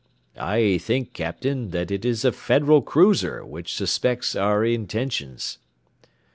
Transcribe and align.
"I 0.35 0.79
think, 0.79 1.13
Captain, 1.13 1.69
that 1.69 1.91
it 1.91 2.03
is 2.05 2.25
a 2.25 2.31
Federal 2.31 2.81
cruiser, 2.81 3.45
which 3.45 3.75
suspects 3.75 4.35
our 4.35 4.65
intentions." 4.65 5.59